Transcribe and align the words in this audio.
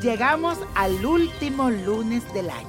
Llegamos 0.00 0.56
al 0.76 1.04
último 1.04 1.70
lunes 1.70 2.32
del 2.32 2.50
año 2.50 2.68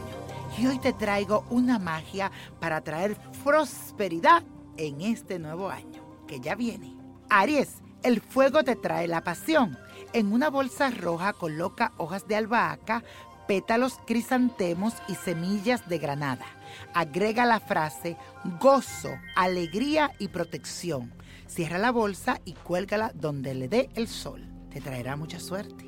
y 0.57 0.65
hoy 0.65 0.79
te 0.79 0.93
traigo 0.93 1.45
una 1.51 1.77
magia 1.77 2.31
para 2.59 2.81
traer 2.81 3.17
prosperidad 3.43 4.41
en 4.77 5.01
este 5.01 5.37
nuevo 5.37 5.69
año 5.69 6.25
que 6.27 6.39
ya 6.39 6.55
viene. 6.55 6.95
Aries, 7.29 7.83
el 8.01 8.19
fuego 8.19 8.63
te 8.63 8.75
trae 8.75 9.07
la 9.07 9.23
pasión. 9.23 9.77
En 10.11 10.33
una 10.33 10.49
bolsa 10.49 10.89
roja 10.89 11.33
coloca 11.33 11.93
hojas 11.97 12.27
de 12.27 12.35
albahaca, 12.35 13.03
pétalos 13.47 13.99
crisantemos 14.07 14.95
y 15.07 15.13
semillas 15.13 15.87
de 15.87 15.99
granada. 15.99 16.47
Agrega 16.95 17.45
la 17.45 17.59
frase 17.59 18.17
gozo, 18.59 19.11
alegría 19.35 20.13
y 20.17 20.29
protección. 20.29 21.13
Cierra 21.45 21.77
la 21.77 21.91
bolsa 21.91 22.41
y 22.43 22.53
cuélgala 22.53 23.11
donde 23.13 23.53
le 23.53 23.67
dé 23.67 23.89
el 23.93 24.07
sol. 24.07 24.49
Te 24.71 24.81
traerá 24.81 25.15
mucha 25.15 25.39
suerte. 25.39 25.87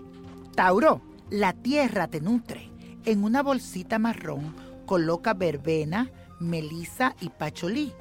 Tauro, 0.55 1.01
la 1.31 1.53
tierra 1.53 2.07
te 2.07 2.21
nutre. 2.21 2.69
En 3.05 3.23
una 3.23 3.41
bolsita 3.41 3.97
marrón 3.97 4.53
coloca 4.85 5.33
verbena, 5.33 6.11
melisa 6.39 7.15
y 7.21 7.29
pacholí. 7.29 7.93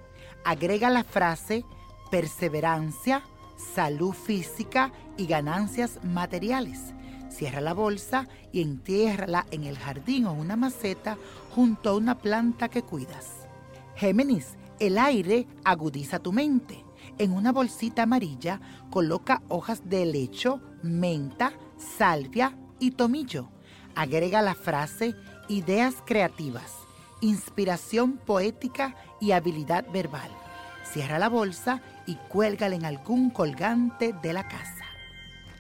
Agrega 0.45 0.91
la 0.91 1.05
frase 1.05 1.65
perseverancia, 2.11 3.23
salud 3.75 4.13
física 4.13 4.93
y 5.17 5.27
ganancias 5.27 6.01
materiales. 6.03 6.93
Cierra 7.31 7.61
la 7.61 7.73
bolsa 7.73 8.27
y 8.51 8.63
entiérrala 8.63 9.47
en 9.53 9.63
el 9.63 9.79
jardín 9.79 10.27
o 10.27 10.33
una 10.33 10.57
maceta 10.57 11.17
junto 11.55 11.91
a 11.91 11.97
una 11.97 12.19
planta 12.19 12.69
que 12.69 12.83
cuidas. 12.83 13.47
Géminis, 13.95 14.57
el 14.81 14.99
aire 14.99 15.47
agudiza 15.63 16.19
tu 16.19 16.33
mente. 16.33 16.85
En 17.17 17.33
una 17.33 17.53
bolsita 17.53 18.03
amarilla 18.03 18.61
coloca 18.91 19.43
hojas 19.49 19.89
de 19.89 20.05
lecho, 20.05 20.61
menta, 20.83 21.53
salvia 21.79 22.57
y 22.81 22.93
tomillo. 22.93 23.49
Agrega 23.95 24.43
la 24.43 24.55
frase 24.55 25.15
ideas 25.49 25.97
creativas, 26.05 26.73
inspiración 27.21 28.17
poética 28.17 28.97
y 29.21 29.33
habilidad 29.33 29.85
verbal. 29.93 30.31
Cierra 30.85 31.19
la 31.19 31.29
bolsa 31.29 31.83
y 32.07 32.17
cuélgala 32.29 32.75
en 32.75 32.85
algún 32.85 33.31
colgante 33.31 34.15
de 34.23 34.33
la 34.33 34.49
casa. 34.49 34.85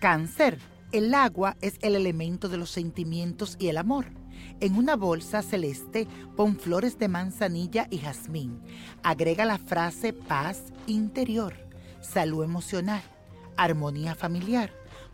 Cáncer. 0.01 0.59
El 0.93 1.15
agua 1.15 1.57
es 1.61 1.79
el 1.83 1.95
elemento 1.95 2.49
de 2.49 2.57
los 2.57 2.71
sentimientos 2.71 3.57
y 3.61 3.69
el 3.69 3.77
amor. 3.79 4.07
En 4.59 4.77
una 4.77 4.97
bolsa 4.97 5.41
celeste 5.41 6.09
pon 6.37 6.57
flores 6.57 6.99
de 6.99 7.07
manzanilla 7.07 7.87
y 7.91 7.99
jazmín. 7.99 8.61
Agrega 9.05 9.45
la 9.45 9.59
frase 9.59 10.13
paz 10.13 10.73
interior, 10.87 11.55
salud 12.01 12.43
emocional, 12.43 13.03
armonía 13.57 14.17
familiar. 14.17 14.73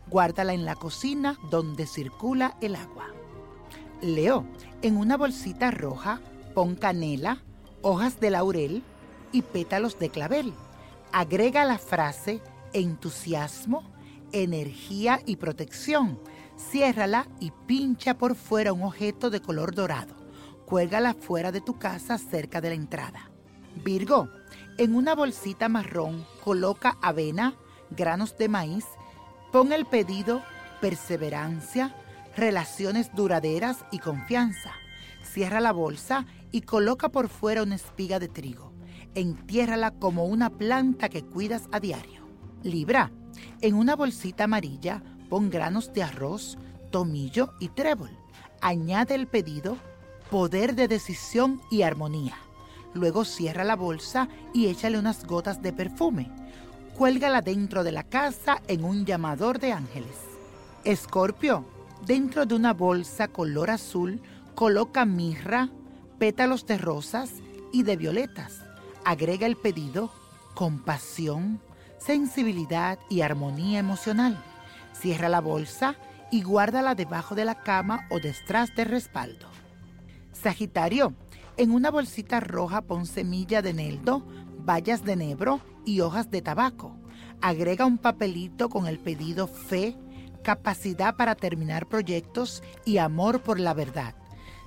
Guárdala 0.09 0.53
en 0.53 0.65
la 0.65 0.75
cocina 0.75 1.37
donde 1.49 1.85
circula 1.85 2.57
el 2.61 2.75
agua. 2.75 3.07
Leo, 4.01 4.45
en 4.81 4.97
una 4.97 5.17
bolsita 5.17 5.71
roja 5.71 6.21
pon 6.53 6.75
canela, 6.75 7.43
hojas 7.81 8.19
de 8.19 8.29
laurel 8.31 8.83
y 9.31 9.41
pétalos 9.41 9.99
de 9.99 10.09
clavel. 10.09 10.53
Agrega 11.11 11.65
la 11.65 11.77
frase 11.77 12.41
entusiasmo, 12.73 13.83
energía 14.31 15.21
y 15.25 15.37
protección. 15.37 16.19
Ciérrala 16.57 17.27
y 17.39 17.51
pincha 17.65 18.17
por 18.17 18.35
fuera 18.35 18.73
un 18.73 18.83
objeto 18.83 19.29
de 19.29 19.41
color 19.41 19.75
dorado. 19.75 20.15
Cuélgala 20.65 21.13
fuera 21.13 21.51
de 21.51 21.61
tu 21.61 21.77
casa 21.77 22.17
cerca 22.17 22.61
de 22.61 22.69
la 22.69 22.75
entrada. 22.75 23.29
Virgo, 23.83 24.29
en 24.77 24.95
una 24.95 25.15
bolsita 25.15 25.69
marrón 25.69 26.25
coloca 26.43 26.97
avena, 27.01 27.55
granos 27.91 28.37
de 28.37 28.49
maíz, 28.49 28.85
pon 29.51 29.71
el 29.71 29.85
pedido 29.85 30.41
perseverancia, 30.81 31.95
relaciones 32.35 33.13
duraderas 33.13 33.85
y 33.91 33.99
confianza. 33.99 34.71
Cierra 35.23 35.59
la 35.59 35.71
bolsa 35.71 36.25
y 36.51 36.61
coloca 36.61 37.09
por 37.09 37.29
fuera 37.29 37.63
una 37.63 37.75
espiga 37.75 38.19
de 38.19 38.27
trigo. 38.27 38.73
Entiérrala 39.15 39.91
como 39.91 40.25
una 40.25 40.49
planta 40.49 41.09
que 41.09 41.23
cuidas 41.23 41.63
a 41.71 41.79
diario. 41.79 42.27
Libra, 42.63 43.11
en 43.61 43.75
una 43.75 43.95
bolsita 43.95 44.45
amarilla 44.45 45.01
pon 45.29 45.49
granos 45.49 45.93
de 45.93 46.03
arroz, 46.03 46.57
tomillo 46.91 47.53
y 47.59 47.69
trébol. 47.69 48.11
Añade 48.61 49.15
el 49.15 49.27
pedido 49.27 49.77
poder 50.29 50.75
de 50.75 50.87
decisión 50.87 51.61
y 51.71 51.83
armonía. 51.83 52.35
Luego 52.93 53.25
cierra 53.25 53.63
la 53.63 53.75
bolsa 53.75 54.27
y 54.53 54.67
échale 54.67 54.97
unas 54.97 55.25
gotas 55.25 55.61
de 55.61 55.73
perfume. 55.73 56.31
Cuélgala 56.97 57.41
dentro 57.41 57.83
de 57.83 57.91
la 57.91 58.01
casa 58.01 58.59
en 58.67 58.83
un 58.83 59.05
llamador 59.05 59.59
de 59.59 59.71
ángeles. 59.71 60.17
Escorpio, 60.83 61.63
dentro 62.07 62.47
de 62.47 62.55
una 62.55 62.73
bolsa 62.73 63.27
color 63.27 63.69
azul, 63.69 64.19
coloca 64.55 65.05
mirra, 65.05 65.69
pétalos 66.17 66.65
de 66.65 66.79
rosas 66.79 67.33
y 67.71 67.83
de 67.83 67.97
violetas. 67.97 68.63
Agrega 69.05 69.45
el 69.45 69.57
pedido 69.57 70.11
compasión, 70.55 71.61
sensibilidad 71.99 72.97
y 73.11 73.21
armonía 73.21 73.77
emocional. 73.77 74.43
Cierra 74.99 75.29
la 75.29 75.39
bolsa 75.39 75.97
y 76.31 76.41
guárdala 76.41 76.95
debajo 76.95 77.35
de 77.35 77.45
la 77.45 77.61
cama 77.61 78.07
o 78.09 78.19
detrás 78.19 78.75
del 78.75 78.87
respaldo. 78.87 79.45
Sagitario, 80.31 81.13
en 81.57 81.69
una 81.69 81.91
bolsita 81.91 82.39
roja 82.39 82.81
pon 82.81 83.05
semilla 83.05 83.61
de 83.61 83.73
neldo, 83.73 84.25
bayas 84.65 85.03
de 85.03 85.15
nebro 85.15 85.61
y 85.87 86.01
hojas 86.01 86.29
de 86.29 86.41
tabaco. 86.41 86.95
Agrega 87.41 87.85
un 87.85 87.97
papelito 87.97 88.69
con 88.69 88.85
el 88.87 88.99
pedido 88.99 89.47
fe, 89.47 89.95
capacidad 90.43 91.15
para 91.15 91.33
terminar 91.33 91.87
proyectos 91.87 92.61
y 92.85 92.97
amor 92.97 93.41
por 93.41 93.59
la 93.59 93.73
verdad. 93.73 94.13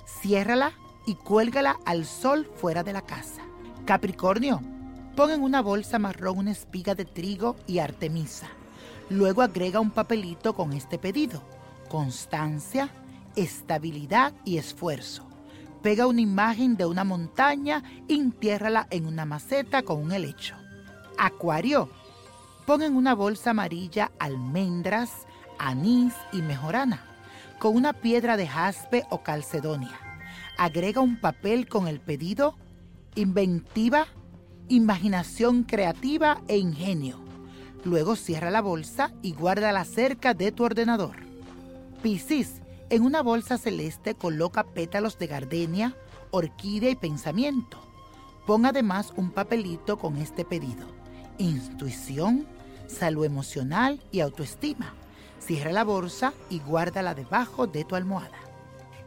Ciérrala 0.05 0.73
y 1.05 1.15
cuélgala 1.15 1.77
al 1.85 2.05
sol 2.05 2.49
fuera 2.55 2.83
de 2.83 2.93
la 2.93 3.01
casa. 3.01 3.43
Capricornio, 3.85 4.61
pon 5.15 5.29
en 5.29 5.43
una 5.43 5.61
bolsa 5.61 5.99
marrón 5.99 6.39
una 6.39 6.51
espiga 6.51 6.95
de 6.95 7.05
trigo 7.05 7.55
y 7.67 7.79
artemisa. 7.79 8.47
Luego 9.09 9.41
agrega 9.41 9.79
un 9.79 9.91
papelito 9.91 10.53
con 10.53 10.73
este 10.73 10.97
pedido. 10.97 11.43
Constancia, 11.87 12.89
estabilidad 13.35 14.33
y 14.43 14.57
esfuerzo. 14.57 15.27
Pega 15.83 16.07
una 16.07 16.21
imagen 16.21 16.77
de 16.77 16.85
una 16.85 17.03
montaña 17.03 17.83
y 18.07 18.15
entiérrala 18.15 18.87
en 18.89 19.05
una 19.05 19.25
maceta 19.25 19.83
con 19.83 20.01
un 20.01 20.11
helecho. 20.11 20.60
Acuario, 21.17 21.89
pon 22.65 22.81
en 22.81 22.95
una 22.95 23.15
bolsa 23.15 23.51
amarilla 23.51 24.11
almendras, 24.19 25.27
anís 25.59 26.13
y 26.31 26.41
mejorana, 26.41 27.03
con 27.59 27.75
una 27.75 27.93
piedra 27.93 28.37
de 28.37 28.47
jaspe 28.47 29.05
o 29.09 29.23
calcedonia. 29.23 29.99
Agrega 30.57 31.01
un 31.01 31.19
papel 31.19 31.67
con 31.67 31.87
el 31.87 31.99
pedido 31.99 32.55
inventiva, 33.15 34.07
imaginación 34.67 35.63
creativa 35.63 36.41
e 36.47 36.57
ingenio. 36.57 37.19
Luego 37.83 38.15
cierra 38.15 38.51
la 38.51 38.61
bolsa 38.61 39.11
y 39.21 39.33
guárdala 39.33 39.85
cerca 39.85 40.33
de 40.33 40.51
tu 40.51 40.63
ordenador. 40.63 41.17
Piscis, 42.01 42.61
en 42.89 43.03
una 43.03 43.21
bolsa 43.21 43.57
celeste 43.57 44.15
coloca 44.15 44.63
pétalos 44.63 45.17
de 45.17 45.27
gardenia, 45.27 45.95
orquídea 46.31 46.89
y 46.89 46.95
pensamiento. 46.95 47.79
Pon 48.45 48.65
además 48.65 49.13
un 49.15 49.31
papelito 49.31 49.97
con 49.97 50.17
este 50.17 50.45
pedido. 50.45 51.00
Intuición, 51.41 52.45
salud 52.85 53.25
emocional 53.25 53.99
y 54.11 54.19
autoestima. 54.19 54.93
Cierra 55.39 55.71
la 55.71 55.83
bolsa 55.83 56.33
y 56.51 56.59
guárdala 56.59 57.15
debajo 57.15 57.65
de 57.65 57.83
tu 57.83 57.95
almohada. 57.95 58.37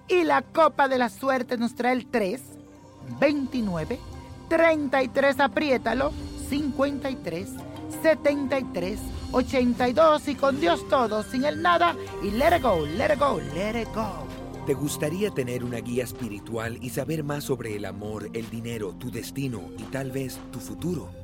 Y 0.08 0.24
la 0.24 0.42
copa 0.42 0.88
de 0.88 0.98
la 0.98 1.10
suerte 1.10 1.56
nos 1.56 1.76
trae 1.76 1.92
el 1.92 2.06
3, 2.06 2.42
29, 3.20 4.00
33, 4.48 5.38
apriétalo, 5.38 6.10
53, 6.48 7.50
73, 8.02 8.98
82 9.30 10.28
y 10.28 10.34
con 10.34 10.60
Dios 10.60 10.88
todo, 10.88 11.22
sin 11.22 11.44
el 11.44 11.62
nada 11.62 11.94
y 12.20 12.32
let 12.32 12.56
it 12.56 12.62
go, 12.64 12.84
let 12.84 13.14
it 13.14 13.20
go, 13.20 13.40
let 13.54 13.80
it 13.80 13.88
go. 13.94 14.26
¿Te 14.66 14.74
gustaría 14.74 15.30
tener 15.30 15.62
una 15.62 15.78
guía 15.78 16.02
espiritual 16.02 16.78
y 16.82 16.90
saber 16.90 17.22
más 17.22 17.44
sobre 17.44 17.76
el 17.76 17.84
amor, 17.84 18.28
el 18.32 18.50
dinero, 18.50 18.92
tu 18.94 19.12
destino 19.12 19.60
y 19.78 19.84
tal 19.84 20.10
vez 20.10 20.40
tu 20.50 20.58
futuro? 20.58 21.23